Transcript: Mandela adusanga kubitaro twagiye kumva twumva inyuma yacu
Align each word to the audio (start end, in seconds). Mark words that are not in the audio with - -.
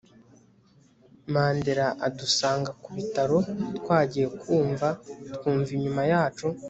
Mandela 1.33 1.87
adusanga 2.07 2.71
kubitaro 2.83 3.37
twagiye 3.77 4.27
kumva 4.41 4.87
twumva 5.33 5.69
inyuma 5.77 6.01
yacu 6.11 6.45